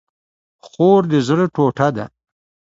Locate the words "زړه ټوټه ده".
1.27-2.05